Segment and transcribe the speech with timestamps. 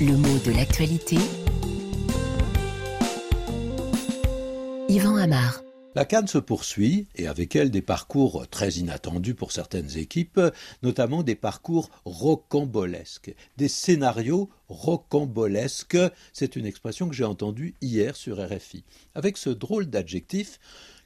[0.00, 1.16] Le mot de l'actualité.
[4.88, 5.62] Yvan Amar.
[5.94, 10.40] La Cannes se poursuit et avec elle des parcours très inattendus pour certaines équipes,
[10.82, 15.98] notamment des parcours rocambolesques, des scénarios rocambolesques.
[16.32, 18.82] C'est une expression que j'ai entendue hier sur RFI.
[19.14, 20.58] Avec ce drôle d'adjectif,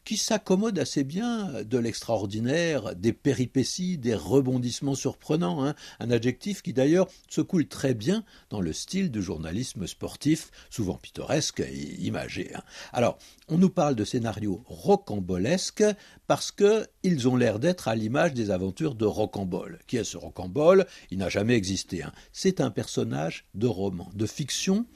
[0.09, 5.75] qui s'accommode assez bien de l'extraordinaire, des péripéties, des rebondissements surprenants, hein.
[6.01, 10.95] un adjectif qui d'ailleurs se coule très bien dans le style du journalisme sportif, souvent
[10.95, 12.55] pittoresque et imagé.
[12.55, 12.63] Hein.
[12.95, 13.19] Alors,
[13.49, 15.85] on nous parle de scénarios rocambolesques
[16.27, 19.79] parce qu'ils ont l'air d'être à l'image des aventures de Rocambole.
[19.87, 20.87] Qui est ce Rocambole?
[21.11, 22.03] Il n'a jamais existé.
[22.03, 22.13] Hein.
[22.33, 24.87] C'est un personnage de roman, de fiction,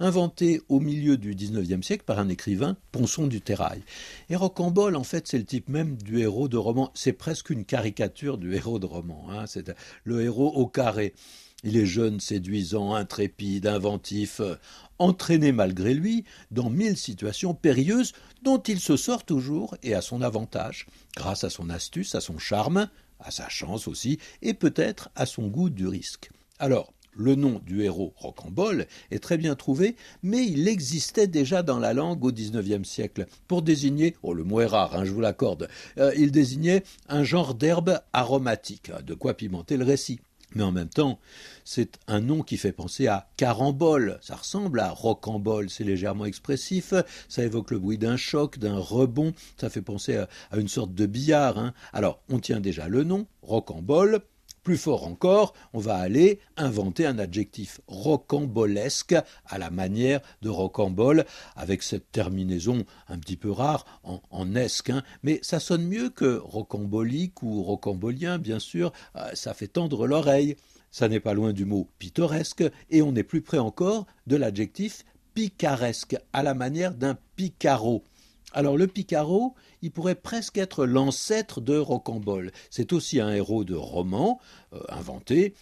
[0.00, 3.82] inventé au milieu du XIXe siècle par un écrivain, Ponson du Terrail.
[4.30, 6.90] Et Rocambole, en fait, c'est le type même du héros de roman.
[6.94, 9.26] C'est presque une caricature du héros de roman.
[9.30, 9.46] Hein.
[9.46, 9.72] C'est
[10.04, 11.14] le héros au carré.
[11.62, 14.56] Il est jeune, séduisant, intrépide, inventif, euh,
[14.98, 20.22] entraîné malgré lui dans mille situations périlleuses dont il se sort toujours et à son
[20.22, 20.86] avantage,
[21.16, 25.48] grâce à son astuce, à son charme, à sa chance aussi, et peut-être à son
[25.48, 26.30] goût du risque.
[26.58, 31.78] Alors, le nom du héros Rocambole est très bien trouvé, mais il existait déjà dans
[31.78, 35.20] la langue au XIXe siècle pour désigner, oh le mot est rare, hein, je vous
[35.20, 40.20] l'accorde, euh, il désignait un genre d'herbe aromatique, de quoi pimenter le récit.
[40.54, 41.20] Mais en même temps,
[41.64, 44.18] c'est un nom qui fait penser à carambole.
[44.20, 46.92] Ça ressemble à rocambole, c'est légèrement expressif.
[47.28, 49.32] Ça évoque le bruit d'un choc, d'un rebond.
[49.60, 51.58] Ça fait penser à, une sorte de billard.
[51.58, 51.72] Hein.
[51.92, 54.22] Alors, on tient déjà le nom, rocambole.
[54.70, 61.24] Plus fort encore, on va aller inventer un adjectif rocambolesque à la manière de rocambole,
[61.56, 64.90] avec cette terminaison un petit peu rare en, esque.
[64.90, 65.02] Hein.
[65.24, 70.54] Mais ça sonne mieux que rocambolique ou rocambolien, bien sûr, euh, ça fait tendre l'oreille.
[70.92, 75.04] Ça n'est pas loin du mot pittoresque, et on est plus près encore de l'adjectif
[75.34, 78.04] picaresque, à la manière d'un picaro.
[78.52, 82.50] Alors le Picaro, il pourrait presque être l'ancêtre de Rocambole.
[82.70, 84.40] C'est aussi un héros de roman,
[84.72, 85.54] euh, inventé,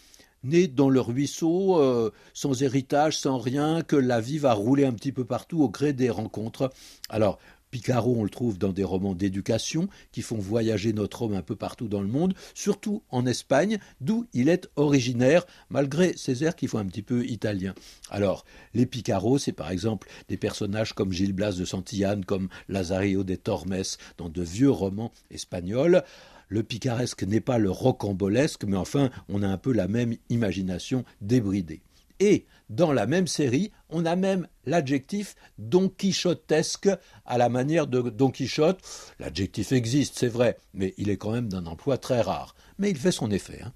[0.45, 4.93] né dans le ruisseau, euh, sans héritage, sans rien, que la vie va rouler un
[4.93, 6.71] petit peu partout au gré des rencontres.
[7.09, 7.39] Alors
[7.71, 11.57] Picaro, on le trouve dans des romans d'éducation qui font voyager notre homme un peu
[11.57, 16.67] partout dans le monde, surtout en Espagne, d'où il est originaire, malgré ses airs qui
[16.67, 17.75] font un petit peu italien.
[18.11, 23.25] Alors, les Picaro, c'est par exemple des personnages comme Gilles Blas de Santillane, comme Lazario
[23.25, 23.83] de Tormes,
[24.17, 26.03] dans de vieux romans espagnols.
[26.49, 31.05] Le picaresque n'est pas le rocambolesque, mais enfin, on a un peu la même imagination
[31.21, 31.83] débridée.
[32.21, 36.91] Et dans la même série, on a même l'adjectif Don Quichotesque
[37.25, 38.81] à la manière de Don Quichotte.
[39.19, 42.55] L'adjectif existe, c'est vrai, mais il est quand même d'un emploi très rare.
[42.79, 43.63] Mais il fait son effet.
[43.65, 43.73] Hein.